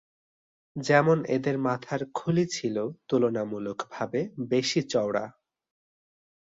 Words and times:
যেমন 0.75 1.17
এদের 1.27 1.55
মাথার 1.59 2.01
খুলি 2.13 2.45
ছিল 2.47 2.75
তুলনামূলকভাবে 3.07 4.19
বেশি 4.49 4.81
চওড়া। 4.89 5.25